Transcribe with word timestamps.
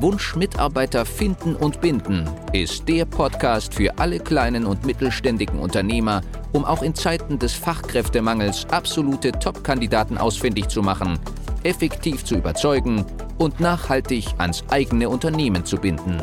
Wunsch 0.00 0.36
Mitarbeiter 0.36 1.04
finden 1.04 1.56
und 1.56 1.80
binden 1.80 2.30
ist 2.52 2.88
der 2.88 3.04
Podcast 3.04 3.74
für 3.74 3.98
alle 3.98 4.20
kleinen 4.20 4.64
und 4.64 4.86
mittelständigen 4.86 5.58
Unternehmer, 5.58 6.20
um 6.52 6.64
auch 6.64 6.82
in 6.82 6.94
Zeiten 6.94 7.40
des 7.40 7.54
Fachkräftemangels 7.54 8.66
absolute 8.70 9.32
Top-Kandidaten 9.32 10.16
ausfindig 10.16 10.68
zu 10.68 10.82
machen, 10.82 11.18
effektiv 11.64 12.24
zu 12.24 12.36
überzeugen 12.36 13.04
und 13.38 13.58
nachhaltig 13.58 14.26
ans 14.38 14.62
eigene 14.70 15.08
Unternehmen 15.08 15.64
zu 15.64 15.76
binden. 15.76 16.22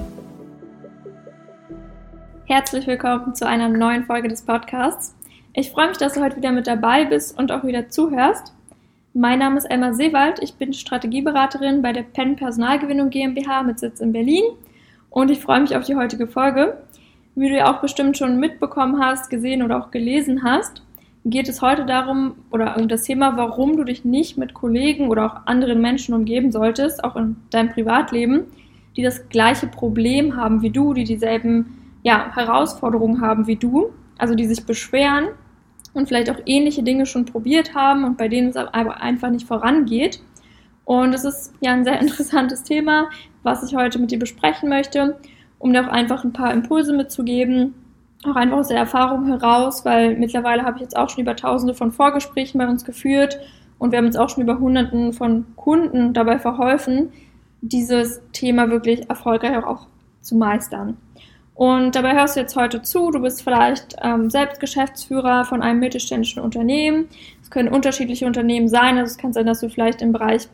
Herzlich 2.45 2.87
willkommen 2.87 3.35
zu 3.35 3.45
einer 3.45 3.67
neuen 3.67 4.05
Folge 4.05 4.29
des 4.29 4.43
Podcasts. 4.43 5.15
Ich 5.53 5.71
freue 5.71 5.89
mich, 5.89 5.97
dass 5.97 6.13
du 6.13 6.21
heute 6.21 6.37
wieder 6.37 6.53
mit 6.53 6.67
dabei 6.67 7.05
bist 7.05 7.37
und 7.37 7.51
auch 7.51 7.65
wieder 7.65 7.89
zuhörst. 7.89 8.53
Mein 9.17 9.39
Name 9.39 9.57
ist 9.57 9.63
Elmar 9.63 9.93
Seewald, 9.93 10.43
ich 10.43 10.55
bin 10.55 10.73
Strategieberaterin 10.73 11.81
bei 11.81 11.93
der 11.93 12.03
Penn 12.03 12.35
Personalgewinnung 12.35 13.09
GmbH 13.09 13.63
mit 13.63 13.79
Sitz 13.79 14.01
in 14.01 14.11
Berlin 14.11 14.43
und 15.09 15.31
ich 15.31 15.39
freue 15.39 15.61
mich 15.61 15.73
auf 15.77 15.85
die 15.85 15.95
heutige 15.95 16.27
Folge. 16.27 16.83
Wie 17.33 17.47
du 17.47 17.55
ja 17.55 17.73
auch 17.73 17.79
bestimmt 17.79 18.17
schon 18.17 18.41
mitbekommen 18.41 18.99
hast, 18.99 19.29
gesehen 19.29 19.63
oder 19.63 19.77
auch 19.79 19.89
gelesen 19.89 20.43
hast, 20.43 20.83
geht 21.23 21.47
es 21.47 21.61
heute 21.61 21.85
darum 21.85 22.35
oder 22.51 22.75
um 22.75 22.89
das 22.89 23.03
Thema, 23.03 23.37
warum 23.37 23.77
du 23.77 23.85
dich 23.85 24.03
nicht 24.03 24.37
mit 24.37 24.53
Kollegen 24.53 25.07
oder 25.07 25.27
auch 25.27 25.45
anderen 25.45 25.79
Menschen 25.79 26.13
umgeben 26.13 26.51
solltest, 26.51 27.01
auch 27.05 27.15
in 27.15 27.37
deinem 27.51 27.69
Privatleben, 27.69 28.43
die 28.97 29.01
das 29.01 29.29
gleiche 29.29 29.67
Problem 29.67 30.35
haben 30.35 30.61
wie 30.61 30.71
du, 30.71 30.93
die 30.93 31.05
dieselben 31.05 31.93
ja, 32.03 32.35
Herausforderungen 32.35 33.21
haben 33.21 33.47
wie 33.47 33.55
du, 33.55 33.93
also 34.17 34.35
die 34.35 34.45
sich 34.45 34.65
beschweren 34.65 35.29
und 35.95 36.07
vielleicht 36.07 36.29
auch 36.29 36.39
ähnliche 36.45 36.83
Dinge 36.83 37.05
schon 37.05 37.25
probiert 37.25 37.73
haben 37.73 38.03
und 38.03 38.17
bei 38.17 38.27
denen 38.27 38.49
es 38.49 38.55
aber 38.57 39.01
einfach 39.01 39.29
nicht 39.29 39.47
vorangeht. 39.47 40.19
Und 40.83 41.13
es 41.13 41.25
ist 41.25 41.53
ja 41.61 41.73
ein 41.73 41.85
sehr 41.85 41.99
interessantes 42.01 42.63
Thema, 42.63 43.09
was 43.43 43.63
ich 43.63 43.75
heute 43.75 43.99
mit 43.99 44.11
dir 44.11 44.19
besprechen 44.19 44.69
möchte, 44.69 45.17
um 45.57 45.73
dir 45.73 45.85
auch 45.85 45.91
einfach 45.91 46.23
ein 46.23 46.33
paar 46.33 46.53
Impulse 46.53 46.93
mitzugeben, 46.93 47.73
auch 48.25 48.35
einfach 48.35 48.57
aus 48.57 48.67
der 48.67 48.77
Erfahrung 48.77 49.27
heraus, 49.27 49.85
weil 49.85 50.15
mittlerweile 50.17 50.63
habe 50.63 50.77
ich 50.77 50.81
jetzt 50.81 50.97
auch 50.97 51.09
schon 51.09 51.23
über 51.23 51.35
tausende 51.35 51.73
von 51.73 51.91
Vorgesprächen 51.91 52.57
bei 52.57 52.67
uns 52.67 52.83
geführt 52.85 53.39
und 53.77 53.91
wir 53.91 53.97
haben 53.97 54.05
uns 54.05 54.15
auch 54.15 54.29
schon 54.29 54.43
über 54.43 54.59
hunderten 54.59 55.13
von 55.13 55.45
Kunden 55.55 56.13
dabei 56.13 56.39
verholfen, 56.39 57.11
dieses 57.61 58.21
Thema 58.31 58.69
wirklich 58.69 59.09
erfolgreich 59.09 59.63
auch 59.63 59.87
zu 60.21 60.35
meistern. 60.35 60.97
Und 61.55 61.95
dabei 61.95 62.13
hörst 62.13 62.35
du 62.35 62.41
jetzt 62.41 62.57
heute 62.57 62.81
zu, 62.81 63.11
du 63.11 63.21
bist 63.21 63.41
vielleicht 63.41 63.95
ähm, 64.01 64.29
selbst 64.29 64.59
Geschäftsführer 64.59 65.45
von 65.45 65.61
einem 65.61 65.79
mittelständischen 65.79 66.43
Unternehmen. 66.43 67.07
Es 67.41 67.49
können 67.49 67.69
unterschiedliche 67.69 68.25
Unternehmen 68.25 68.67
sein. 68.67 68.97
Also 68.97 69.11
es 69.11 69.17
kann 69.17 69.31
sein, 69.31 69.45
dass 69.45 69.61
du 69.61 69.69
vielleicht 69.69 70.01
im 70.01 70.11
Bereich 70.11 70.49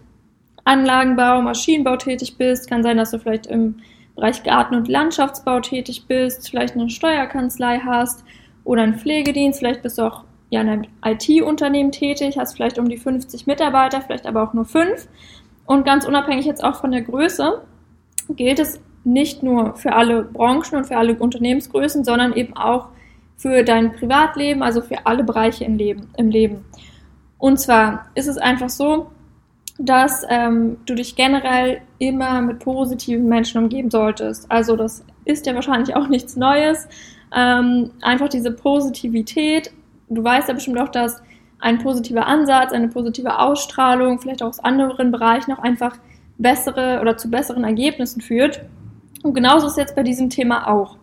Anlagenbau, 0.63 1.41
Maschinenbau 1.41 1.97
tätig 1.97 2.37
bist. 2.37 2.69
Kann 2.69 2.83
sein, 2.83 2.97
dass 2.97 3.09
du 3.09 3.17
vielleicht 3.17 3.47
im 3.47 3.77
Bereich 4.15 4.43
Garten- 4.43 4.75
und 4.75 4.87
Landschaftsbau 4.87 5.59
tätig 5.61 6.05
bist, 6.07 6.49
vielleicht 6.49 6.75
eine 6.75 6.89
Steuerkanzlei 6.89 7.79
hast 7.79 8.23
oder 8.63 8.83
einen 8.83 8.99
Pflegedienst. 8.99 9.57
Vielleicht 9.57 9.81
bist 9.81 9.97
du 9.97 10.03
auch 10.03 10.23
ja, 10.51 10.61
in 10.61 10.69
einem 10.69 10.85
IT-Unternehmen 11.03 11.91
tätig, 11.91 12.37
hast 12.37 12.55
vielleicht 12.55 12.77
um 12.77 12.89
die 12.89 12.97
50 12.97 13.47
Mitarbeiter, 13.47 14.01
vielleicht 14.01 14.27
aber 14.27 14.43
auch 14.43 14.53
nur 14.53 14.65
fünf. 14.65 15.07
Und 15.65 15.85
ganz 15.85 16.05
unabhängig 16.05 16.45
jetzt 16.45 16.63
auch 16.63 16.75
von 16.75 16.91
der 16.91 17.01
Größe 17.01 17.61
gilt 18.35 18.59
es 18.59 18.79
nicht 19.03 19.43
nur 19.43 19.75
für 19.75 19.93
alle 19.93 20.23
Branchen 20.23 20.77
und 20.77 20.85
für 20.85 20.97
alle 20.97 21.15
Unternehmensgrößen, 21.15 22.03
sondern 22.03 22.33
eben 22.33 22.55
auch 22.55 22.89
für 23.37 23.63
dein 23.63 23.93
Privatleben, 23.93 24.61
also 24.61 24.81
für 24.81 25.05
alle 25.05 25.23
Bereiche 25.23 25.65
im 25.65 25.75
Leben. 25.75 26.09
Im 26.17 26.29
Leben. 26.29 26.63
Und 27.39 27.59
zwar 27.59 28.07
ist 28.13 28.27
es 28.27 28.37
einfach 28.37 28.69
so, 28.69 29.07
dass 29.79 30.23
ähm, 30.29 30.77
du 30.85 30.93
dich 30.93 31.15
generell 31.15 31.81
immer 31.97 32.41
mit 32.41 32.59
positiven 32.59 33.27
Menschen 33.27 33.63
umgeben 33.63 33.89
solltest. 33.89 34.49
Also 34.51 34.75
das 34.75 35.03
ist 35.25 35.47
ja 35.47 35.55
wahrscheinlich 35.55 35.95
auch 35.95 36.07
nichts 36.07 36.35
Neues. 36.35 36.87
Ähm, 37.35 37.91
einfach 38.01 38.29
diese 38.29 38.51
Positivität. 38.51 39.71
Du 40.09 40.23
weißt 40.23 40.47
ja 40.49 40.53
bestimmt 40.53 40.79
auch, 40.79 40.89
dass 40.89 41.23
ein 41.59 41.79
positiver 41.79 42.27
Ansatz, 42.27 42.73
eine 42.73 42.89
positive 42.89 43.39
Ausstrahlung, 43.39 44.19
vielleicht 44.19 44.43
auch 44.43 44.49
aus 44.49 44.59
anderen 44.59 45.11
Bereichen 45.11 45.51
auch 45.53 45.59
einfach 45.59 45.97
bessere 46.37 46.99
oder 47.01 47.17
zu 47.17 47.29
besseren 47.29 47.63
Ergebnissen 47.63 48.21
führt. 48.21 48.61
Und 49.23 49.33
genauso 49.33 49.67
ist 49.67 49.73
es 49.73 49.77
jetzt 49.77 49.95
bei 49.95 50.03
diesem 50.03 50.29
Thema 50.29 50.67
auch. 50.67 50.97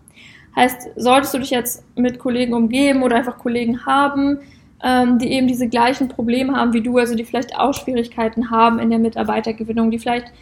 Heißt, 0.56 0.88
solltest 0.96 1.34
du 1.34 1.38
dich 1.38 1.50
jetzt 1.50 1.84
mit 1.96 2.18
Kollegen 2.18 2.54
umgeben 2.54 3.02
oder 3.02 3.16
einfach 3.16 3.38
Kollegen 3.38 3.86
haben, 3.86 4.38
ähm, 4.82 5.18
die 5.18 5.30
eben 5.32 5.46
diese 5.46 5.68
gleichen 5.68 6.08
Probleme 6.08 6.56
haben 6.56 6.72
wie 6.72 6.80
du, 6.80 6.98
also 6.98 7.14
die 7.14 7.24
vielleicht 7.24 7.56
auch 7.56 7.74
Schwierigkeiten 7.74 8.50
haben 8.50 8.78
in 8.78 8.90
der 8.90 8.98
Mitarbeitergewinnung, 8.98 9.90
die 9.90 9.98
vielleicht 9.98 10.32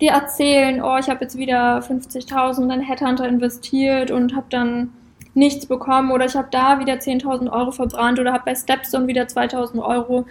dir 0.00 0.12
erzählen, 0.12 0.82
oh, 0.82 0.96
ich 0.98 1.08
habe 1.08 1.20
jetzt 1.22 1.36
wieder 1.36 1.80
50.000 1.80 2.72
in 2.72 2.80
Headhunter 2.80 3.28
investiert 3.28 4.10
und 4.10 4.34
habe 4.34 4.46
dann 4.50 4.90
nichts 5.34 5.66
bekommen 5.66 6.10
oder 6.10 6.24
ich 6.24 6.34
habe 6.34 6.48
da 6.50 6.80
wieder 6.80 6.94
10.000 6.94 7.50
Euro 7.52 7.70
verbrannt 7.70 8.18
oder 8.18 8.32
habe 8.32 8.44
bei 8.46 8.54
Stepstone 8.54 9.06
wieder 9.06 9.24
2.000 9.24 9.80
Euro 9.82 10.26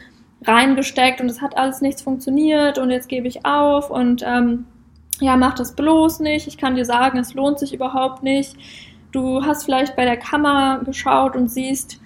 reingesteckt 0.45 1.21
und 1.21 1.29
es 1.29 1.41
hat 1.41 1.57
alles 1.57 1.81
nichts 1.81 2.01
funktioniert 2.01 2.77
und 2.77 2.91
jetzt 2.91 3.09
gebe 3.09 3.27
ich 3.27 3.45
auf 3.45 3.89
und 3.89 4.23
ähm, 4.25 4.65
ja, 5.19 5.37
mach 5.37 5.55
das 5.55 5.75
bloß 5.75 6.19
nicht. 6.19 6.47
Ich 6.47 6.57
kann 6.57 6.75
dir 6.75 6.85
sagen, 6.85 7.17
es 7.17 7.33
lohnt 7.33 7.59
sich 7.59 7.73
überhaupt 7.73 8.23
nicht. 8.23 8.55
Du 9.11 9.43
hast 9.43 9.63
vielleicht 9.63 9.95
bei 9.95 10.05
der 10.05 10.17
Kammer 10.17 10.81
geschaut 10.85 11.35
und 11.35 11.49
siehst 11.49 11.99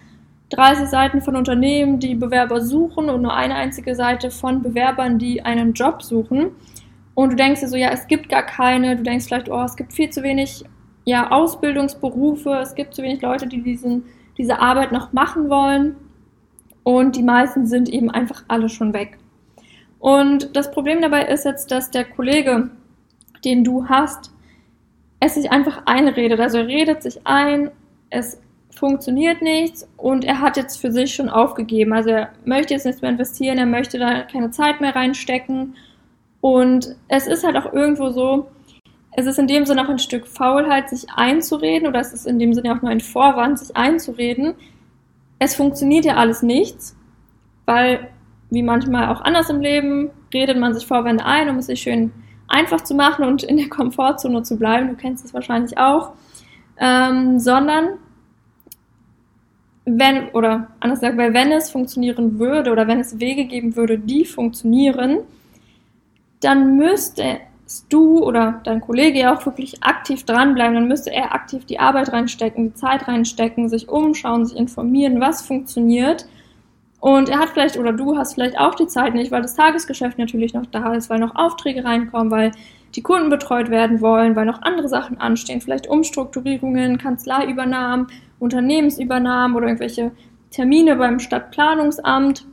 30 0.50 0.88
Seiten 0.88 1.22
von 1.22 1.36
Unternehmen, 1.36 2.00
die 2.00 2.16
Bewerber 2.16 2.62
suchen 2.62 3.10
und 3.10 3.22
nur 3.22 3.34
eine 3.34 3.56
einzige 3.56 3.96
Seite 3.96 4.32
von 4.32 4.62
Bewerbern, 4.62 5.18
die 5.18 5.42
einen 5.42 5.74
Job 5.74 6.02
suchen. 6.04 6.52
Und 7.16 7.32
du 7.32 7.36
denkst 7.36 7.62
dir 7.62 7.68
so, 7.68 7.76
ja, 7.76 7.90
es 7.90 8.08
gibt 8.08 8.30
gar 8.30 8.44
keine. 8.44 8.96
Du 8.96 9.04
denkst 9.04 9.26
vielleicht, 9.26 9.50
oh, 9.50 9.62
es 9.64 9.76
gibt 9.76 9.94
viel 9.94 10.10
zu 10.10 10.24
wenig 10.24 10.64
ja, 11.06 11.32
Ausbildungsberufe, 11.32 12.54
es 12.62 12.76
gibt 12.76 12.94
zu 12.94 13.04
wenig 13.04 13.22
Leute, 13.22 13.48
die 13.48 13.62
diesen, 13.62 14.06
diese 14.38 14.60
Arbeit 14.60 14.92
noch 14.92 15.12
machen 15.12 15.50
wollen. 15.50 15.96
Und 16.84 17.16
die 17.16 17.24
meisten 17.24 17.66
sind 17.66 17.90
eben 17.90 18.10
einfach 18.10 18.44
alle 18.48 18.70
schon 18.70 18.94
weg. 18.94 19.18
Und 20.00 20.56
das 20.56 20.72
Problem 20.72 21.02
dabei 21.02 21.24
ist 21.24 21.46
jetzt, 21.46 21.72
dass 21.72 21.92
der 21.92 22.06
Kollege, 22.06 22.70
den 23.46 23.64
du 23.64 23.88
hast, 23.88 24.32
es 25.20 25.36
sich 25.36 25.52
einfach 25.52 25.84
einredet. 25.86 26.40
Also 26.40 26.60
er 26.60 26.68
redet 26.68 27.04
sich 27.04 27.26
ein, 27.26 27.72
es 28.10 28.40
funktioniert 28.76 29.42
nichts 29.42 29.88
und 29.98 30.26
er 30.26 30.42
hat 30.42 30.58
jetzt 30.58 30.78
für 30.78 30.92
sich 30.92 31.14
schon 31.14 31.30
aufgegeben. 31.30 31.94
Also 31.94 32.10
er 32.10 32.30
möchte 32.46 32.74
jetzt 32.74 32.86
nichts 32.86 33.02
mehr 33.02 33.12
investieren, 33.12 33.58
er 33.58 33.66
möchte 33.66 34.00
da 34.00 34.24
keine 34.24 34.52
Zeit 34.52 34.82
mehr 34.82 34.96
reinstecken. 34.96 35.76
Und 36.42 36.96
es 37.08 37.28
ist 37.28 37.44
halt 37.44 37.56
auch 37.56 37.72
irgendwo 37.72 38.10
so, 38.10 38.48
es 39.16 39.28
ist 39.28 39.40
in 39.40 39.48
dem 39.48 39.66
Sinne 39.66 39.84
auch 39.84 39.90
ein 39.90 40.00
Stück 40.00 40.28
Faulheit, 40.28 40.90
sich 40.90 41.06
einzureden, 41.16 41.88
oder 41.88 42.00
es 42.00 42.14
ist 42.14 42.26
in 42.26 42.40
dem 42.40 42.54
Sinne 42.54 42.74
auch 42.74 42.82
nur 42.82 42.92
ein 42.92 43.00
Vorwand, 43.00 43.60
sich 43.60 43.76
einzureden. 43.76 44.56
Es 45.40 45.56
funktioniert 45.56 46.06
ja 46.06 46.16
alles 46.16 46.42
nichts, 46.42 46.96
weil, 47.66 48.10
wie 48.50 48.64
manchmal 48.64 49.10
auch 49.10 49.22
anders 49.22 49.50
im 49.50 49.62
Leben, 49.62 50.10
redet 50.34 50.58
man 50.58 50.74
sich 50.74 50.88
Vorwände 50.88 51.26
ein, 51.26 51.50
um 51.50 51.58
es 51.58 51.68
sich 51.68 51.82
schön 51.82 52.12
einfach 52.54 52.82
zu 52.82 52.94
machen 52.94 53.26
und 53.26 53.44
in 53.44 53.58
der 53.58 53.70
Komfortzone 53.70 54.44
zu 54.44 54.58
bleiben, 54.58 54.90
du 54.90 54.96
kennst 54.96 55.26
es 55.26 55.34
wahrscheinlich 55.34 55.78
auch, 55.78 56.14
ähm, 56.80 57.40
sondern 57.40 57.98
wenn, 59.86 60.30
oder 60.30 60.70
anders 60.80 61.02
gesagt, 61.02 61.18
weil 61.18 61.34
wenn 61.34 61.52
es 61.52 61.70
funktionieren 61.70 62.40
würde 62.40 62.72
oder 62.72 62.88
wenn 62.88 63.00
es 63.00 63.20
Wege 63.20 63.46
geben 63.46 63.76
würde, 63.76 63.98
die 64.00 64.24
funktionieren, 64.24 65.20
dann 66.40 66.78
müsstest 66.78 67.42
du 67.90 68.20
oder 68.20 68.62
dein 68.64 68.82
Kollege 68.82 69.20
ja 69.20 69.36
auch 69.36 69.46
wirklich 69.46 69.84
aktiv 69.84 70.24
dranbleiben, 70.24 70.76
dann 70.76 70.88
müsste 70.88 71.12
er 71.12 71.34
aktiv 71.34 71.66
die 71.66 71.80
Arbeit 71.80 72.14
reinstecken, 72.14 72.66
die 72.66 72.74
Zeit 72.76 73.08
reinstecken, 73.08 73.68
sich 73.68 73.90
umschauen, 73.90 74.46
sich 74.46 74.58
informieren, 74.58 75.20
was 75.20 75.42
funktioniert 75.42 76.26
und 77.04 77.28
er 77.28 77.40
hat 77.40 77.50
vielleicht 77.50 77.78
oder 77.78 77.92
du 77.92 78.18
hast 78.18 78.36
vielleicht 78.36 78.58
auch 78.58 78.76
die 78.76 78.88
Zeit 78.88 79.14
nicht, 79.14 79.30
weil 79.32 79.42
das 79.42 79.56
Tagesgeschäft 79.56 80.18
natürlich 80.18 80.54
noch 80.54 80.66
da 80.68 80.94
ist, 80.94 81.10
weil 81.10 81.20
noch 81.20 81.36
Aufträge 81.36 81.84
reinkommen, 81.84 82.32
weil 82.32 82.52
die 82.96 83.02
Kunden 83.02 83.30
betreut 83.30 83.70
werden 83.70 84.00
wollen, 84.00 84.36
weil 84.36 84.46
noch 84.46 84.62
andere 84.62 84.88
Sachen 84.88 85.20
anstehen, 85.20 85.60
vielleicht 85.60 85.88
Umstrukturierungen, 85.88 86.98
Kanzleiübernahmen, 86.98 88.08
Unternehmensübernahmen 88.40 89.58
oder 89.58 89.68
irgendwelche 89.68 90.12
Termine 90.52 90.96
beim 90.96 91.20
Stadtplanungsamt. 91.20 92.46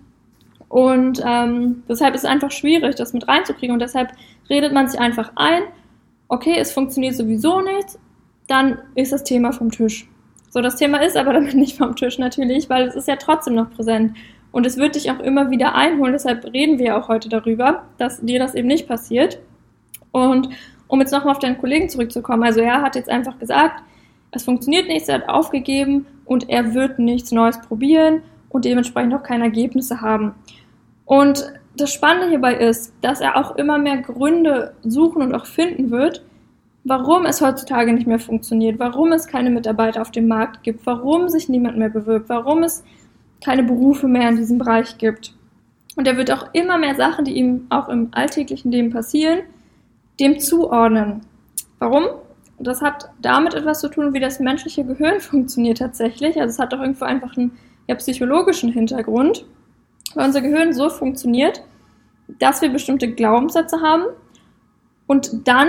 Und 0.68 1.22
ähm, 1.24 1.84
deshalb 1.88 2.14
ist 2.14 2.24
es 2.24 2.30
einfach 2.30 2.50
schwierig, 2.50 2.96
das 2.96 3.12
mit 3.12 3.28
reinzukriegen. 3.28 3.74
Und 3.74 3.80
deshalb 3.80 4.12
redet 4.48 4.72
man 4.72 4.88
sich 4.88 4.98
einfach 4.98 5.32
ein 5.36 5.62
okay, 6.30 6.56
es 6.58 6.72
funktioniert 6.72 7.14
sowieso 7.14 7.60
nicht, 7.60 7.98
dann 8.46 8.78
ist 8.94 9.12
das 9.12 9.24
Thema 9.24 9.52
vom 9.52 9.70
Tisch. 9.70 10.08
So, 10.48 10.62
das 10.62 10.76
Thema 10.76 10.98
ist 11.02 11.16
aber 11.16 11.32
damit 11.34 11.54
nicht 11.54 11.76
vom 11.76 11.94
Tisch 11.94 12.18
natürlich, 12.18 12.70
weil 12.70 12.88
es 12.88 12.94
ist 12.96 13.08
ja 13.08 13.16
trotzdem 13.16 13.54
noch 13.54 13.70
präsent. 13.70 14.16
Und 14.52 14.66
es 14.66 14.76
wird 14.76 14.96
dich 14.96 15.10
auch 15.10 15.20
immer 15.20 15.50
wieder 15.50 15.74
einholen, 15.74 16.12
deshalb 16.12 16.44
reden 16.52 16.78
wir 16.78 16.96
auch 16.96 17.08
heute 17.08 17.28
darüber, 17.28 17.84
dass 17.98 18.20
dir 18.20 18.38
das 18.38 18.54
eben 18.54 18.68
nicht 18.68 18.88
passiert. 18.88 19.38
Und 20.12 20.48
um 20.88 21.00
jetzt 21.00 21.12
nochmal 21.12 21.32
auf 21.32 21.38
deinen 21.38 21.58
Kollegen 21.58 21.88
zurückzukommen, 21.88 22.42
also 22.42 22.60
er 22.60 22.82
hat 22.82 22.96
jetzt 22.96 23.08
einfach 23.08 23.38
gesagt, 23.38 23.82
es 24.32 24.44
funktioniert 24.44 24.88
nichts, 24.88 25.08
er 25.08 25.16
hat 25.16 25.28
aufgegeben 25.28 26.06
und 26.24 26.48
er 26.48 26.74
wird 26.74 26.98
nichts 26.98 27.32
Neues 27.32 27.60
probieren 27.60 28.22
und 28.48 28.64
dementsprechend 28.64 29.14
auch 29.14 29.22
keine 29.22 29.44
Ergebnisse 29.44 30.00
haben. 30.00 30.34
Und 31.04 31.52
das 31.76 31.92
Spannende 31.92 32.28
hierbei 32.28 32.54
ist, 32.54 32.92
dass 33.00 33.20
er 33.20 33.36
auch 33.36 33.56
immer 33.56 33.78
mehr 33.78 33.98
Gründe 33.98 34.74
suchen 34.82 35.22
und 35.22 35.34
auch 35.34 35.46
finden 35.46 35.90
wird, 35.90 36.24
warum 36.84 37.26
es 37.26 37.40
heutzutage 37.40 37.92
nicht 37.92 38.06
mehr 38.06 38.18
funktioniert, 38.18 38.78
warum 38.78 39.12
es 39.12 39.26
keine 39.26 39.50
Mitarbeiter 39.50 40.02
auf 40.02 40.10
dem 40.10 40.28
Markt 40.28 40.62
gibt, 40.62 40.86
warum 40.86 41.28
sich 41.28 41.48
niemand 41.48 41.78
mehr 41.78 41.90
bewirbt, 41.90 42.28
warum 42.28 42.62
es 42.62 42.84
keine 43.44 43.62
Berufe 43.62 44.08
mehr 44.08 44.28
in 44.28 44.36
diesem 44.36 44.58
Bereich 44.58 44.98
gibt. 44.98 45.34
Und 45.96 46.06
er 46.06 46.16
wird 46.16 46.30
auch 46.30 46.52
immer 46.52 46.78
mehr 46.78 46.94
Sachen, 46.94 47.24
die 47.24 47.36
ihm 47.36 47.66
auch 47.70 47.88
im 47.88 48.08
alltäglichen 48.12 48.70
Leben 48.70 48.90
passieren, 48.90 49.40
dem 50.18 50.38
zuordnen. 50.38 51.22
Warum? 51.78 52.04
Das 52.58 52.82
hat 52.82 53.10
damit 53.22 53.54
etwas 53.54 53.80
zu 53.80 53.88
tun, 53.88 54.12
wie 54.12 54.20
das 54.20 54.38
menschliche 54.38 54.84
Gehirn 54.84 55.20
funktioniert 55.20 55.78
tatsächlich. 55.78 56.40
Also 56.40 56.50
es 56.50 56.58
hat 56.58 56.72
doch 56.72 56.80
irgendwo 56.80 57.04
einfach 57.04 57.36
einen 57.36 57.52
ja, 57.88 57.94
psychologischen 57.96 58.72
Hintergrund, 58.72 59.44
weil 60.14 60.26
unser 60.26 60.42
Gehirn 60.42 60.72
so 60.72 60.90
funktioniert, 60.90 61.62
dass 62.38 62.62
wir 62.62 62.68
bestimmte 62.68 63.12
Glaubenssätze 63.12 63.80
haben 63.80 64.04
und 65.06 65.48
dann 65.48 65.68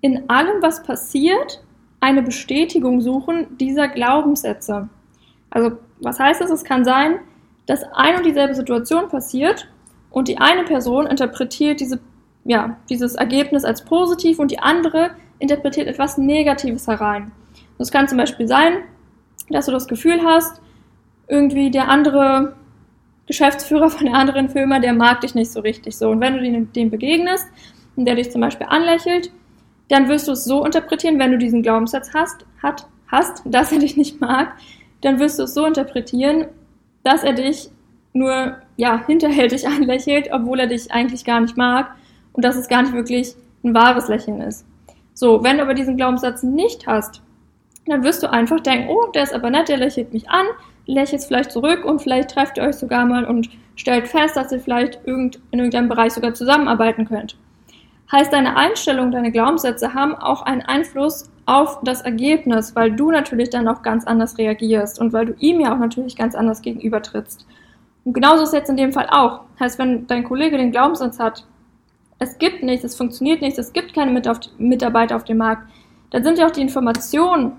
in 0.00 0.28
allem, 0.28 0.60
was 0.60 0.82
passiert, 0.82 1.62
eine 2.00 2.22
Bestätigung 2.22 3.00
suchen 3.00 3.56
dieser 3.58 3.88
Glaubenssätze. 3.88 4.88
Also, 5.50 5.78
was 6.00 6.18
heißt 6.18 6.40
das? 6.40 6.50
Es 6.50 6.64
kann 6.64 6.84
sein, 6.84 7.18
dass 7.66 7.82
ein 7.92 8.16
und 8.16 8.26
dieselbe 8.26 8.54
Situation 8.54 9.08
passiert 9.08 9.68
und 10.10 10.28
die 10.28 10.38
eine 10.38 10.64
Person 10.64 11.06
interpretiert 11.06 11.80
diese, 11.80 12.00
ja, 12.44 12.76
dieses 12.88 13.14
Ergebnis 13.14 13.64
als 13.64 13.84
positiv 13.84 14.38
und 14.38 14.50
die 14.50 14.58
andere 14.58 15.10
interpretiert 15.38 15.86
etwas 15.86 16.18
Negatives 16.18 16.86
herein. 16.86 17.30
Es 17.78 17.90
kann 17.90 18.08
zum 18.08 18.18
Beispiel 18.18 18.48
sein, 18.48 18.78
dass 19.50 19.66
du 19.66 19.72
das 19.72 19.86
Gefühl 19.86 20.20
hast, 20.24 20.60
irgendwie 21.28 21.70
der 21.70 21.88
andere 21.88 22.56
Geschäftsführer 23.26 23.90
von 23.90 24.06
der 24.06 24.14
anderen 24.14 24.48
Firma, 24.48 24.78
der 24.78 24.94
mag 24.94 25.20
dich 25.20 25.34
nicht 25.34 25.52
so 25.52 25.60
richtig 25.60 25.96
so. 25.96 26.10
Und 26.10 26.20
wenn 26.20 26.38
du 26.38 26.66
dem 26.74 26.90
begegnest 26.90 27.46
und 27.94 28.06
der 28.06 28.14
dich 28.14 28.32
zum 28.32 28.40
Beispiel 28.40 28.66
anlächelt, 28.68 29.30
dann 29.88 30.08
wirst 30.08 30.28
du 30.28 30.32
es 30.32 30.44
so 30.44 30.64
interpretieren, 30.64 31.18
wenn 31.18 31.32
du 31.32 31.38
diesen 31.38 31.62
Glaubenssatz 31.62 32.12
hast, 32.14 32.44
hat, 32.62 32.86
hast, 33.06 33.42
dass 33.44 33.72
er 33.72 33.78
dich 33.78 33.96
nicht 33.96 34.20
mag, 34.20 34.54
dann 35.00 35.18
wirst 35.18 35.38
du 35.38 35.44
es 35.44 35.54
so 35.54 35.64
interpretieren, 35.64 36.46
dass 37.04 37.24
er 37.24 37.32
dich 37.32 37.70
nur 38.12 38.56
ja, 38.76 39.04
hinterhältig 39.06 39.66
anlächelt, 39.68 40.28
obwohl 40.32 40.60
er 40.60 40.66
dich 40.66 40.90
eigentlich 40.90 41.24
gar 41.24 41.40
nicht 41.40 41.56
mag 41.56 41.94
und 42.32 42.44
dass 42.44 42.56
es 42.56 42.68
gar 42.68 42.82
nicht 42.82 42.94
wirklich 42.94 43.34
ein 43.64 43.74
wahres 43.74 44.08
Lächeln 44.08 44.40
ist. 44.40 44.64
So, 45.14 45.42
wenn 45.42 45.56
du 45.56 45.62
aber 45.62 45.74
diesen 45.74 45.96
Glaubenssatz 45.96 46.42
nicht 46.42 46.86
hast, 46.86 47.22
dann 47.86 48.04
wirst 48.04 48.22
du 48.22 48.30
einfach 48.30 48.60
denken, 48.60 48.88
oh, 48.90 49.10
der 49.12 49.24
ist 49.24 49.34
aber 49.34 49.50
nett, 49.50 49.68
der 49.68 49.78
lächelt 49.78 50.12
mich 50.12 50.28
an, 50.28 50.46
lächelt 50.86 51.24
vielleicht 51.24 51.52
zurück 51.52 51.84
und 51.84 52.00
vielleicht 52.00 52.30
trefft 52.30 52.56
ihr 52.56 52.64
euch 52.64 52.76
sogar 52.76 53.04
mal 53.04 53.24
und 53.24 53.48
stellt 53.76 54.08
fest, 54.08 54.36
dass 54.36 54.52
ihr 54.52 54.60
vielleicht 54.60 55.00
in 55.06 55.32
irgendeinem 55.52 55.88
Bereich 55.88 56.12
sogar 56.12 56.34
zusammenarbeiten 56.34 57.06
könnt. 57.06 57.36
Heißt, 58.10 58.32
deine 58.32 58.56
Einstellung, 58.56 59.10
deine 59.10 59.32
Glaubenssätze 59.32 59.94
haben 59.94 60.14
auch 60.14 60.42
einen 60.42 60.62
Einfluss 60.62 61.30
auf 61.48 61.78
das 61.82 62.02
Ergebnis, 62.02 62.76
weil 62.76 62.92
du 62.92 63.10
natürlich 63.10 63.48
dann 63.48 63.68
auch 63.68 63.80
ganz 63.80 64.06
anders 64.06 64.36
reagierst 64.36 65.00
und 65.00 65.14
weil 65.14 65.26
du 65.26 65.34
ihm 65.38 65.60
ja 65.60 65.72
auch 65.72 65.78
natürlich 65.78 66.14
ganz 66.14 66.34
anders 66.34 66.60
gegenübertrittst. 66.60 67.46
Und 68.04 68.12
genauso 68.12 68.42
ist 68.42 68.50
es 68.50 68.54
jetzt 68.54 68.68
in 68.68 68.76
dem 68.76 68.92
Fall 68.92 69.08
auch. 69.10 69.40
Heißt, 69.58 69.78
wenn 69.78 70.06
dein 70.06 70.24
Kollege 70.24 70.58
den 70.58 70.72
Glaubenssatz 70.72 71.18
hat, 71.18 71.46
es 72.18 72.36
gibt 72.36 72.62
nichts, 72.62 72.84
es 72.84 72.96
funktioniert 72.96 73.40
nichts, 73.40 73.58
es 73.58 73.72
gibt 73.72 73.94
keine 73.94 74.22
Mitarbeiter 74.58 75.16
auf 75.16 75.24
dem 75.24 75.38
Markt, 75.38 75.62
dann 76.10 76.22
sind 76.22 76.38
ja 76.38 76.46
auch 76.46 76.50
die 76.50 76.60
Informationen, 76.60 77.52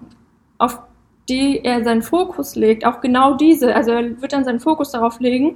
auf 0.59 0.79
die 1.27 1.63
er 1.63 1.83
seinen 1.83 2.03
Fokus 2.03 2.55
legt, 2.55 2.85
auch 2.85 3.01
genau 3.01 3.33
diese. 3.35 3.73
Also 3.73 3.91
er 3.91 4.21
wird 4.21 4.33
dann 4.33 4.45
seinen 4.45 4.59
Fokus 4.59 4.91
darauf 4.91 5.19
legen, 5.19 5.55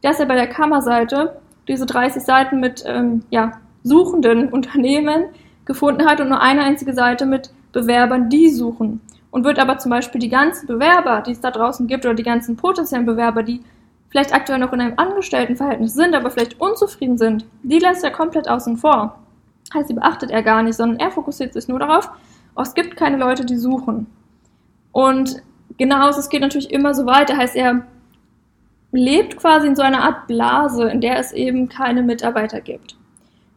dass 0.00 0.20
er 0.20 0.26
bei 0.26 0.36
der 0.36 0.46
Kammerseite 0.46 1.40
diese 1.66 1.86
30 1.86 2.22
Seiten 2.22 2.60
mit 2.60 2.84
ähm, 2.86 3.24
ja, 3.30 3.58
suchenden 3.82 4.50
Unternehmen 4.50 5.24
gefunden 5.64 6.06
hat 6.06 6.20
und 6.20 6.28
nur 6.28 6.40
eine 6.40 6.62
einzige 6.62 6.94
Seite 6.94 7.26
mit 7.26 7.50
Bewerbern, 7.74 8.30
die 8.30 8.48
suchen. 8.48 9.02
Und 9.30 9.44
wird 9.44 9.58
aber 9.58 9.78
zum 9.78 9.90
Beispiel 9.90 10.20
die 10.20 10.28
ganzen 10.30 10.66
Bewerber, 10.66 11.20
die 11.20 11.32
es 11.32 11.40
da 11.40 11.50
draußen 11.50 11.86
gibt, 11.86 12.06
oder 12.06 12.14
die 12.14 12.22
ganzen 12.22 12.56
potenziellen 12.56 13.04
Bewerber, 13.04 13.42
die 13.42 13.60
vielleicht 14.08 14.32
aktuell 14.32 14.60
noch 14.60 14.72
in 14.72 14.80
einem 14.80 14.94
Angestelltenverhältnis 14.96 15.92
sind, 15.94 16.14
aber 16.14 16.30
vielleicht 16.30 16.60
unzufrieden 16.60 17.18
sind, 17.18 17.44
die 17.64 17.80
lässt 17.80 18.04
er 18.04 18.12
komplett 18.12 18.48
außen 18.48 18.76
vor. 18.76 19.18
Heißt, 19.74 19.88
sie 19.88 19.94
beachtet 19.94 20.30
er 20.30 20.44
gar 20.44 20.62
nicht, 20.62 20.76
sondern 20.76 21.00
er 21.00 21.10
fokussiert 21.10 21.52
sich 21.52 21.66
nur 21.66 21.80
darauf, 21.80 22.08
oh, 22.54 22.62
es 22.62 22.74
gibt 22.74 22.96
keine 22.96 23.16
Leute, 23.16 23.44
die 23.44 23.56
suchen. 23.56 24.06
Und 24.92 25.42
genauso, 25.78 26.20
es 26.20 26.28
geht 26.28 26.42
natürlich 26.42 26.70
immer 26.70 26.94
so 26.94 27.06
weiter, 27.06 27.36
heißt, 27.36 27.56
er 27.56 27.84
lebt 28.92 29.36
quasi 29.36 29.66
in 29.66 29.74
so 29.74 29.82
einer 29.82 30.04
Art 30.04 30.28
Blase, 30.28 30.88
in 30.88 31.00
der 31.00 31.18
es 31.18 31.32
eben 31.32 31.68
keine 31.68 32.02
Mitarbeiter 32.02 32.60
gibt. 32.60 32.96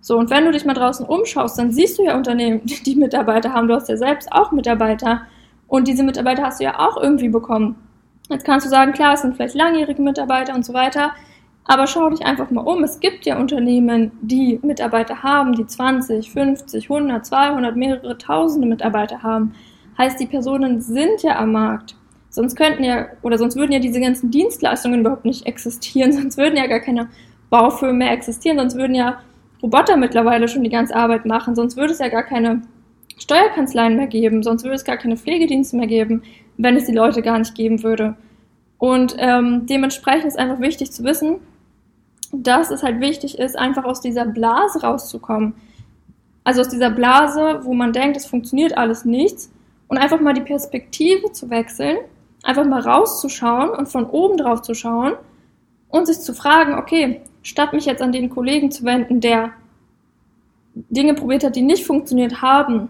So, 0.08 0.18
und 0.18 0.30
wenn 0.30 0.46
du 0.46 0.54
dich 0.54 0.64
mal 0.64 0.74
draußen 0.74 1.06
umschaust, 1.06 1.60
dann 1.60 1.74
siehst 1.74 2.00
du 2.00 2.04
ja 2.04 2.16
Unternehmen, 2.16 2.62
die 2.64 2.96
Mitarbeiter 2.96 3.52
haben. 3.52 3.68
Du 3.68 3.74
hast 3.74 3.90
ja 3.90 3.98
selbst 3.98 4.32
auch 4.32 4.54
Mitarbeiter. 4.54 5.24
Und 5.68 5.86
diese 5.90 6.02
Mitarbeiter 6.02 6.44
hast 6.44 6.62
du 6.62 6.64
ja 6.64 6.80
auch 6.80 6.96
irgendwie 6.96 7.28
bekommen. 7.28 7.76
Jetzt 8.30 8.46
kannst 8.46 8.66
du 8.66 8.70
sagen, 8.70 8.94
klar, 8.94 9.16
es 9.16 9.24
sind 9.24 9.36
vielleicht 9.36 9.56
langjährige 9.56 10.02
Mitarbeiter 10.02 10.56
und 10.56 10.64
so 10.64 10.74
weiter. 10.74 11.12
Aber 11.66 11.88
schau 11.88 12.10
dich 12.10 12.26
einfach 12.26 12.50
mal 12.52 12.62
um. 12.62 12.86
Es 12.86 13.02
gibt 13.02 13.26
ja 13.26 13.38
Unternehmen, 13.38 14.14
die 14.22 14.62
Mitarbeiter 14.64 15.24
haben, 15.24 15.52
die 15.52 15.68
20, 15.68 16.32
50, 16.32 16.90
100, 16.90 17.26
200, 17.26 17.76
mehrere 17.76 18.18
tausende 18.18 18.66
Mitarbeiter 18.66 19.24
haben. 19.24 19.56
Heißt, 19.98 20.22
die 20.22 20.28
Personen 20.28 20.80
sind 20.80 21.22
ja 21.22 21.38
am 21.38 21.52
Markt. 21.52 21.98
Sonst 22.30 22.56
könnten 22.56 22.86
ja, 22.86 23.08
oder 23.24 23.38
sonst 23.38 23.58
würden 23.58 23.74
ja 23.74 23.80
diese 23.80 24.00
ganzen 24.00 24.32
Dienstleistungen 24.32 25.02
überhaupt 25.02 25.26
nicht 25.26 25.46
existieren. 25.46 26.14
Sonst 26.14 26.38
würden 26.38 26.56
ja 26.56 26.68
gar 26.68 26.80
keine 26.80 27.10
Baufirmen 27.50 27.98
mehr 27.98 28.14
existieren. 28.14 28.58
Sonst 28.58 28.78
würden 28.78 28.96
ja 28.96 29.20
Roboter 29.62 29.98
mittlerweile 29.98 30.48
schon 30.48 30.64
die 30.64 30.70
ganze 30.70 30.96
Arbeit 30.96 31.26
machen, 31.26 31.56
sonst 31.56 31.78
würde 31.78 31.94
es 31.94 32.00
ja 32.00 32.10
gar 32.10 32.24
keine 32.24 32.62
Steuerkanzleien 33.18 33.96
mehr 33.96 34.08
geben, 34.08 34.44
sonst 34.44 34.64
würde 34.64 34.76
es 34.76 34.86
gar 34.86 34.98
keine 34.98 35.18
Pflegedienste 35.18 35.76
mehr 35.78 35.88
geben, 35.88 36.22
wenn 36.58 36.76
es 36.76 36.86
die 36.86 36.94
Leute 36.94 37.22
gar 37.22 37.40
nicht 37.40 37.56
geben 37.56 37.84
würde. 37.84 38.16
Und 38.78 39.16
ähm, 39.18 39.66
dementsprechend 39.66 40.26
ist 40.26 40.38
einfach 40.38 40.60
wichtig 40.60 40.92
zu 40.92 41.04
wissen, 41.04 41.38
dass 42.32 42.72
es 42.72 42.84
halt 42.84 43.00
wichtig 43.00 43.40
ist, 43.40 43.58
einfach 43.58 43.86
aus 43.86 44.02
dieser 44.02 44.26
Blase 44.26 44.82
rauszukommen. 44.82 45.56
Also 46.44 46.62
aus 46.62 46.70
dieser 46.70 46.92
Blase, 46.92 47.62
wo 47.64 47.74
man 47.74 47.92
denkt, 47.92 48.18
es 48.18 48.26
funktioniert 48.26 48.78
alles 48.78 49.06
nichts 49.06 49.52
und 49.88 49.98
einfach 49.98 50.22
mal 50.22 50.34
die 50.34 50.42
Perspektive 50.42 51.32
zu 51.32 51.50
wechseln, 51.50 51.98
einfach 52.44 52.66
mal 52.66 52.82
rauszuschauen 52.82 53.70
und 53.70 53.90
von 53.90 54.06
oben 54.06 54.38
drauf 54.38 54.62
zu 54.62 54.74
schauen 54.74 55.14
und 55.90 56.06
sich 56.06 56.20
zu 56.20 56.34
fragen, 56.34 56.76
okay, 56.76 57.22
statt 57.48 57.72
mich 57.72 57.86
jetzt 57.86 58.02
an 58.02 58.12
den 58.12 58.30
Kollegen 58.30 58.72
zu 58.72 58.84
wenden, 58.84 59.22
der 59.22 59.54
Dinge 60.76 61.14
probiert 61.14 61.46
hat, 61.46 61.56
die 61.56 61.62
nicht 61.62 61.86
funktioniert 61.86 62.42
haben, 62.42 62.90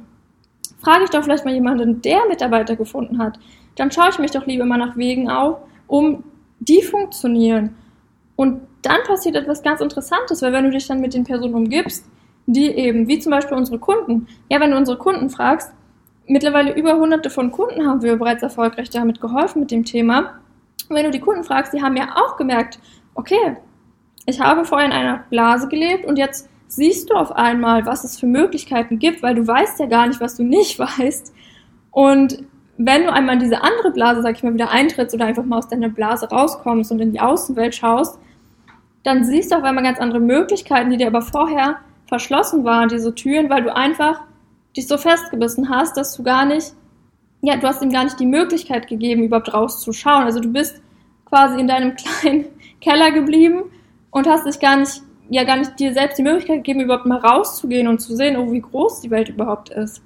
frage 0.80 1.04
ich 1.04 1.12
doch 1.12 1.24
vielleicht 1.24 1.46
mal 1.46 1.54
jemanden, 1.54 2.02
der 2.02 2.26
Mitarbeiter 2.28 2.76
gefunden 2.76 3.20
hat. 3.20 3.38
Dann 3.76 3.92
schaue 3.92 4.10
ich 4.10 4.18
mich 4.18 4.32
doch 4.32 4.48
lieber 4.48 4.66
mal 4.66 4.80
nach 4.80 4.98
Wegen 4.98 5.30
auf, 5.30 5.60
um 5.86 6.24
die 6.60 6.82
funktionieren. 6.82 7.76
Und 8.36 8.62
dann 8.82 8.98
passiert 9.06 9.36
etwas 9.36 9.62
ganz 9.62 9.80
Interessantes, 9.80 10.42
weil 10.42 10.54
wenn 10.54 10.64
du 10.64 10.72
dich 10.72 10.88
dann 10.88 11.02
mit 11.02 11.14
den 11.14 11.24
Personen 11.24 11.54
umgibst, 11.54 12.06
die 12.48 12.66
eben, 12.66 13.08
wie 13.08 13.20
zum 13.20 13.32
Beispiel 13.32 13.58
unsere 13.58 13.78
Kunden, 13.78 14.28
ja, 14.50 14.60
wenn 14.60 14.72
du 14.72 14.78
unsere 14.78 14.98
Kunden 14.98 15.30
fragst, 15.30 15.72
mittlerweile 16.26 16.74
über 16.74 16.98
hunderte 16.98 17.30
von 17.30 17.52
Kunden 17.52 17.86
haben 17.86 18.02
wir 18.02 18.16
bereits 18.16 18.42
erfolgreich 18.42 18.90
damit 18.90 19.22
geholfen 19.22 19.60
mit 19.60 19.70
dem 19.70 19.86
Thema. 19.86 20.40
Und 20.90 20.96
wenn 20.96 21.06
du 21.06 21.12
die 21.12 21.20
Kunden 21.20 21.44
fragst, 21.44 21.74
die 21.74 21.84
haben 21.84 21.96
ja 21.96 22.16
auch 22.16 22.38
gemerkt, 22.38 22.80
okay, 23.14 23.58
ich 24.28 24.42
habe 24.42 24.66
vorher 24.66 24.88
in 24.88 24.94
einer 24.94 25.24
Blase 25.30 25.70
gelebt 25.70 26.06
und 26.06 26.18
jetzt 26.18 26.50
siehst 26.68 27.10
du 27.10 27.16
auf 27.16 27.32
einmal, 27.32 27.86
was 27.86 28.04
es 28.04 28.20
für 28.20 28.26
Möglichkeiten 28.28 29.00
gibt, 29.00 29.24
weil 29.24 29.36
du 29.36 29.48
weißt 29.48 29.80
ja 29.80 29.86
gar 29.86 30.06
nicht, 30.06 30.20
was 30.20 30.36
du 30.36 30.44
nicht 30.44 30.78
weißt. 30.80 31.34
Und 31.92 32.44
wenn 32.78 33.06
du 33.06 33.12
einmal 33.12 33.36
in 33.36 33.40
diese 33.40 33.64
andere 33.64 33.92
Blase, 33.92 34.22
sag 34.22 34.36
ich 34.36 34.44
mal, 34.44 34.54
wieder 34.54 34.70
eintrittst 34.70 35.16
oder 35.16 35.26
einfach 35.26 35.46
mal 35.46 35.58
aus 35.58 35.70
deiner 35.70 35.90
Blase 35.90 36.30
rauskommst 36.30 36.92
und 36.92 37.00
in 37.00 37.14
die 37.14 37.22
Außenwelt 37.22 37.74
schaust, 37.74 38.20
dann 39.04 39.24
siehst 39.24 39.52
du 39.52 39.56
auf 39.56 39.64
einmal 39.64 39.84
ganz 39.84 39.98
andere 39.98 40.20
Möglichkeiten, 40.20 40.90
die 40.90 40.98
dir 40.98 41.08
aber 41.08 41.22
vorher 41.22 41.78
verschlossen 42.08 42.66
waren, 42.66 42.90
diese 42.90 43.16
Türen, 43.16 43.50
weil 43.50 43.64
du 43.64 43.74
einfach 43.74 44.22
dich 44.76 44.88
so 44.88 44.98
festgebissen 44.98 45.70
hast, 45.70 45.96
dass 45.96 46.16
du 46.16 46.24
gar 46.24 46.46
nicht, 46.46 46.74
ja, 47.42 47.56
du 47.56 47.66
hast 47.66 47.82
ihm 47.82 47.92
gar 47.92 48.04
nicht 48.04 48.20
die 48.20 48.26
Möglichkeit 48.26 48.88
gegeben, 48.88 49.24
überhaupt 49.24 49.54
rauszuschauen. 49.54 50.26
Also 50.26 50.42
du 50.42 50.52
bist 50.52 50.82
quasi 51.26 51.60
in 51.60 51.68
deinem 51.68 51.96
kleinen 52.22 52.46
Keller 52.82 53.12
geblieben 53.12 53.64
und 54.18 54.28
hast 54.28 54.46
dich 54.46 54.60
gar 54.60 54.78
nicht 54.78 55.02
ja 55.30 55.44
gar 55.44 55.58
nicht 55.58 55.80
dir 55.80 55.94
selbst 55.94 56.18
die 56.18 56.24
Möglichkeit 56.24 56.58
gegeben, 56.58 56.82
überhaupt 56.82 57.06
mal 57.06 57.20
rauszugehen 57.20 57.88
und 57.88 58.00
zu 58.00 58.16
sehen, 58.16 58.38
oh, 58.38 58.52
wie 58.52 58.62
groß 58.62 59.02
die 59.02 59.12
Welt 59.12 59.30
überhaupt 59.30 59.70
ist. 59.70 60.02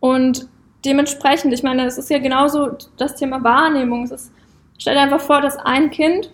Und 0.00 0.48
dementsprechend, 0.84 1.52
ich 1.52 1.62
meine, 1.62 1.86
es 1.86 1.98
ist 1.98 2.10
ja 2.10 2.18
genauso 2.18 2.76
das 2.96 3.16
Thema 3.16 3.42
Wahrnehmung. 3.42 4.04
Es 4.04 4.10
ist, 4.10 4.32
stell 4.78 4.94
dir 4.94 5.00
einfach 5.00 5.20
vor, 5.20 5.40
dass 5.40 5.56
ein 5.56 5.90
Kind, 5.90 6.30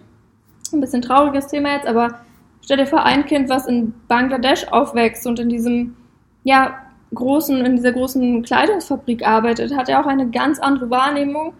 ein 0.72 0.80
bisschen 0.80 1.02
trauriges 1.02 1.46
Thema 1.46 1.74
jetzt, 1.74 1.86
aber 1.86 2.20
stell 2.62 2.78
dir 2.78 2.86
vor, 2.86 3.04
ein 3.04 3.26
Kind, 3.26 3.48
was 3.48 3.66
in 3.66 3.94
Bangladesch 4.08 4.66
aufwächst 4.68 5.26
und 5.26 5.38
in 5.38 5.48
diesem, 5.48 5.96
ja, 6.44 6.78
großen, 7.14 7.64
in 7.64 7.76
dieser 7.76 7.92
großen 7.92 8.42
Kleidungsfabrik 8.42 9.26
arbeitet, 9.26 9.76
hat 9.76 9.88
er 9.88 10.00
auch 10.00 10.06
eine 10.06 10.30
ganz 10.30 10.58
andere 10.58 10.88
Wahrnehmung 10.88 11.52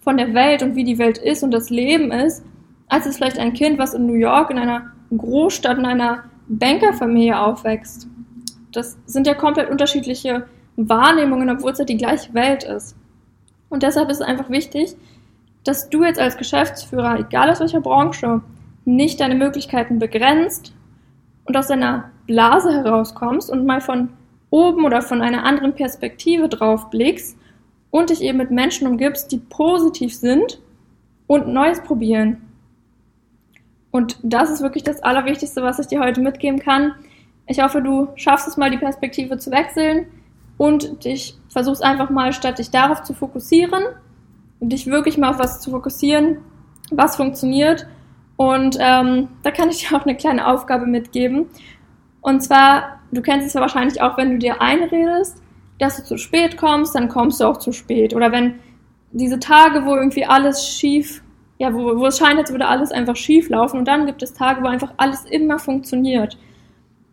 von 0.00 0.18
der 0.18 0.34
Welt 0.34 0.62
und 0.62 0.76
wie 0.76 0.84
die 0.84 0.98
Welt 0.98 1.18
ist 1.18 1.42
und 1.42 1.50
das 1.50 1.70
Leben 1.70 2.12
ist, 2.12 2.44
als 2.88 3.06
es 3.06 3.16
vielleicht 3.16 3.38
ein 3.38 3.52
Kind, 3.52 3.78
was 3.78 3.94
in 3.94 4.06
New 4.06 4.14
York 4.14 4.50
in 4.50 4.58
einer 4.58 4.92
Großstadt, 5.16 5.78
in 5.78 5.86
einer 5.86 6.24
Bankerfamilie 6.48 7.38
aufwächst. 7.38 8.06
Das 8.72 8.98
sind 9.06 9.26
ja 9.26 9.34
komplett 9.34 9.70
unterschiedliche 9.70 10.46
Wahrnehmungen, 10.76 11.50
obwohl 11.50 11.72
es 11.72 11.78
ja 11.78 11.84
die 11.84 11.96
gleiche 11.96 12.32
Welt 12.34 12.64
ist. 12.64 12.96
Und 13.68 13.82
deshalb 13.82 14.10
ist 14.10 14.20
es 14.20 14.26
einfach 14.26 14.50
wichtig, 14.50 14.96
dass 15.64 15.90
du 15.90 16.04
jetzt 16.04 16.20
als 16.20 16.36
Geschäftsführer, 16.36 17.18
egal 17.18 17.50
aus 17.50 17.60
welcher 17.60 17.80
Branche, 17.80 18.42
nicht 18.84 19.20
deine 19.20 19.34
Möglichkeiten 19.34 19.98
begrenzt 19.98 20.72
und 21.44 21.56
aus 21.56 21.66
deiner 21.66 22.10
Blase 22.26 22.72
herauskommst 22.72 23.50
und 23.50 23.66
mal 23.66 23.80
von 23.80 24.10
oben 24.50 24.84
oder 24.84 25.02
von 25.02 25.20
einer 25.20 25.44
anderen 25.44 25.74
Perspektive 25.74 26.48
drauf 26.48 26.88
blickst 26.90 27.36
und 27.90 28.10
dich 28.10 28.22
eben 28.22 28.38
mit 28.38 28.50
Menschen 28.50 28.86
umgibst, 28.86 29.30
die 29.32 29.38
positiv 29.38 30.14
sind 30.14 30.60
und 31.26 31.48
Neues 31.48 31.82
probieren. 31.82 32.47
Und 33.90 34.18
das 34.22 34.50
ist 34.50 34.62
wirklich 34.62 34.84
das 34.84 35.02
Allerwichtigste, 35.02 35.62
was 35.62 35.78
ich 35.78 35.86
dir 35.86 36.00
heute 36.00 36.20
mitgeben 36.20 36.58
kann. 36.58 36.94
Ich 37.46 37.62
hoffe, 37.62 37.80
du 37.80 38.08
schaffst 38.16 38.46
es 38.46 38.56
mal, 38.56 38.70
die 38.70 38.76
Perspektive 38.76 39.38
zu 39.38 39.50
wechseln 39.50 40.06
und 40.58 41.04
dich 41.04 41.38
versuchst 41.48 41.82
einfach 41.82 42.10
mal, 42.10 42.32
statt 42.32 42.58
dich 42.58 42.70
darauf 42.70 43.02
zu 43.02 43.14
fokussieren, 43.14 43.82
dich 44.60 44.86
wirklich 44.86 45.16
mal 45.16 45.30
auf 45.30 45.38
was 45.38 45.60
zu 45.60 45.70
fokussieren, 45.70 46.38
was 46.90 47.16
funktioniert. 47.16 47.86
Und 48.36 48.76
ähm, 48.78 49.28
da 49.42 49.50
kann 49.50 49.70
ich 49.70 49.88
dir 49.88 49.96
auch 49.96 50.04
eine 50.04 50.16
kleine 50.16 50.46
Aufgabe 50.46 50.86
mitgeben. 50.86 51.46
Und 52.20 52.42
zwar, 52.42 53.00
du 53.10 53.22
kennst 53.22 53.46
es 53.46 53.54
ja 53.54 53.60
wahrscheinlich 53.60 54.02
auch, 54.02 54.18
wenn 54.18 54.32
du 54.32 54.38
dir 54.38 54.60
einredest, 54.60 55.42
dass 55.78 55.96
du 55.96 56.04
zu 56.04 56.18
spät 56.18 56.56
kommst, 56.56 56.94
dann 56.94 57.08
kommst 57.08 57.40
du 57.40 57.44
auch 57.44 57.56
zu 57.56 57.72
spät. 57.72 58.14
Oder 58.14 58.32
wenn 58.32 58.58
diese 59.12 59.38
Tage, 59.38 59.86
wo 59.86 59.96
irgendwie 59.96 60.26
alles 60.26 60.68
schief, 60.68 61.22
ja, 61.58 61.74
wo, 61.74 61.98
wo 61.98 62.06
es 62.06 62.18
scheint, 62.18 62.38
als 62.38 62.50
würde 62.50 62.66
alles 62.66 62.92
einfach 62.92 63.16
schief 63.16 63.48
laufen. 63.48 63.78
Und 63.78 63.88
dann 63.88 64.06
gibt 64.06 64.22
es 64.22 64.32
Tage, 64.32 64.62
wo 64.62 64.68
einfach 64.68 64.92
alles 64.96 65.24
immer 65.24 65.58
funktioniert. 65.58 66.38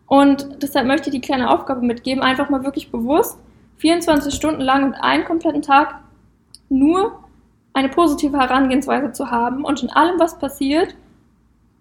Und 0.08 0.62
deshalb 0.62 0.88
möchte 0.88 1.10
ich 1.10 1.16
die 1.16 1.22
kleine 1.22 1.50
Aufgabe 1.50 1.82
mitgeben, 1.82 2.24
einfach 2.24 2.50
mal 2.50 2.64
wirklich 2.64 2.92
bewusst 2.92 3.40
24 3.78 4.34
Stunden 4.34 4.62
lang 4.62 4.84
und 4.84 4.94
einen 4.94 5.26
kompletten 5.26 5.64
Tag 5.64 5.96
nur 6.70 7.20
eine 7.74 7.90
positive 7.90 8.38
Herangehensweise 8.38 9.12
zu 9.12 9.32
haben 9.32 9.66
und 9.66 9.84
in 9.84 9.90
allem, 9.90 10.20
was 10.20 10.40
passiert, 10.40 10.96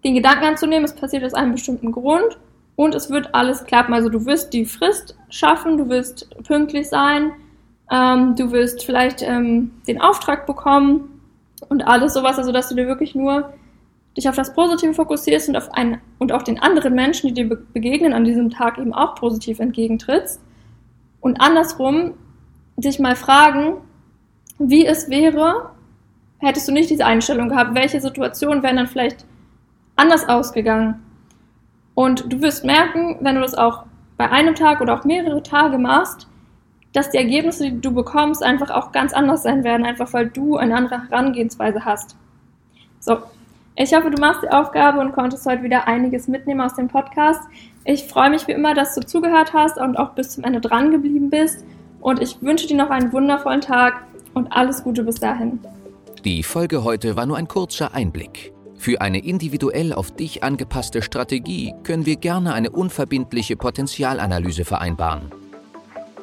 den 0.03 0.15
Gedanken 0.15 0.45
anzunehmen, 0.45 0.83
es 0.83 0.95
passiert 0.95 1.23
aus 1.23 1.33
einem 1.33 1.53
bestimmten 1.53 1.91
Grund 1.91 2.37
und 2.75 2.93
es 2.93 3.09
wird 3.09 3.33
alles 3.33 3.63
klappen. 3.63 3.93
Also 3.93 4.09
du 4.09 4.25
wirst 4.25 4.53
die 4.53 4.65
Frist 4.65 5.15
schaffen, 5.29 5.77
du 5.77 5.87
wirst 5.87 6.29
pünktlich 6.43 6.89
sein, 6.89 7.31
ähm, 7.89 8.35
du 8.35 8.51
wirst 8.51 8.83
vielleicht 8.83 9.21
ähm, 9.21 9.71
den 9.87 10.01
Auftrag 10.01 10.45
bekommen 10.45 11.14
und 11.69 11.87
alles 11.87 12.13
sowas, 12.13 12.37
also 12.37 12.51
dass 12.51 12.69
du 12.69 12.75
dir 12.75 12.87
wirklich 12.87 13.15
nur 13.15 13.53
dich 14.17 14.29
auf 14.29 14.35
das 14.35 14.53
Positive 14.53 14.93
fokussierst 14.93 15.49
und 15.49 15.57
auf 15.57 15.73
einen 15.73 15.99
und 16.19 16.31
auch 16.31 16.43
den 16.43 16.59
anderen 16.59 16.95
Menschen, 16.95 17.27
die 17.27 17.33
dir 17.33 17.49
be 17.49 17.57
begegnen 17.73 18.13
an 18.13 18.23
diesem 18.23 18.49
Tag 18.49 18.77
eben 18.77 18.93
auch 18.93 19.15
positiv 19.15 19.59
entgegentrittst 19.59 20.39
und 21.21 21.41
andersrum 21.41 22.13
dich 22.77 22.99
mal 22.99 23.15
fragen, 23.15 23.77
wie 24.57 24.85
es 24.85 25.09
wäre, 25.09 25.71
hättest 26.39 26.67
du 26.67 26.71
nicht 26.71 26.89
diese 26.89 27.05
Einstellung 27.05 27.49
gehabt, 27.49 27.75
welche 27.75 27.99
Situationen 27.99 28.63
wären 28.63 28.77
dann 28.77 28.87
vielleicht 28.87 29.25
anders 29.95 30.27
ausgegangen. 30.27 31.01
Und 31.93 32.31
du 32.31 32.41
wirst 32.41 32.65
merken, 32.65 33.17
wenn 33.21 33.35
du 33.35 33.41
das 33.41 33.55
auch 33.55 33.85
bei 34.17 34.29
einem 34.29 34.55
Tag 34.55 34.81
oder 34.81 34.93
auch 34.93 35.05
mehrere 35.05 35.41
Tage 35.43 35.77
machst, 35.77 36.27
dass 36.95 37.09
die 37.09 37.17
Ergebnisse, 37.17 37.65
die 37.65 37.81
du 37.81 37.93
bekommst, 37.93 38.41
einfach 38.41 38.69
auch 38.69 38.91
ganz 38.91 39.11
anders 39.13 39.43
sein 39.43 39.63
werden, 39.63 39.85
einfach 39.85 40.13
weil 40.13 40.27
du 40.27 40.55
eine 40.55 40.75
andere 40.75 41.09
Herangehensweise 41.09 41.83
hast. 41.83 42.15
So, 42.99 43.17
ich 43.75 43.93
hoffe, 43.93 44.09
du 44.09 44.21
machst 44.21 44.43
die 44.43 44.49
Aufgabe 44.49 44.99
und 45.01 45.11
konntest 45.11 45.45
heute 45.45 45.63
wieder 45.63 45.87
einiges 45.87 46.29
mitnehmen 46.29 46.61
aus 46.61 46.75
dem 46.75 46.87
Podcast. 46.87 47.41
Ich 47.83 48.05
freue 48.05 48.29
mich 48.29 48.47
wie 48.47 48.53
immer, 48.53 48.73
dass 48.73 48.95
du 48.95 49.01
zugehört 49.01 49.53
hast 49.53 49.77
und 49.77 49.97
auch 49.97 50.11
bis 50.11 50.29
zum 50.29 50.45
Ende 50.45 50.61
dran 50.61 50.91
geblieben 50.91 51.29
bist. 51.29 51.65
Und 51.99 52.21
ich 52.21 52.41
wünsche 52.41 52.67
dir 52.67 52.77
noch 52.77 52.89
einen 52.89 53.11
wundervollen 53.11 53.61
Tag 53.61 54.05
und 54.33 54.51
alles 54.53 54.83
Gute 54.83 55.03
bis 55.03 55.15
dahin. 55.15 55.59
Die 56.23 56.43
Folge 56.43 56.85
heute 56.85 57.17
war 57.17 57.25
nur 57.25 57.35
ein 57.35 57.49
kurzer 57.49 57.93
Einblick. 57.93 58.53
Für 58.77 59.01
eine 59.01 59.19
individuell 59.19 59.91
auf 59.91 60.11
dich 60.11 60.43
angepasste 60.43 61.01
Strategie 61.01 61.73
können 61.83 62.05
wir 62.05 62.15
gerne 62.15 62.53
eine 62.53 62.69
unverbindliche 62.69 63.57
Potenzialanalyse 63.57 64.63
vereinbaren. 64.63 65.31